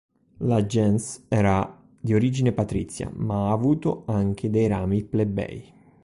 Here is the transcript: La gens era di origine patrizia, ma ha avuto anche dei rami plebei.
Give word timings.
La 0.37 0.65
gens 0.65 1.25
era 1.27 1.79
di 1.99 2.15
origine 2.15 2.53
patrizia, 2.53 3.11
ma 3.13 3.49
ha 3.49 3.51
avuto 3.51 4.01
anche 4.07 4.49
dei 4.49 4.65
rami 4.65 5.03
plebei. 5.03 5.73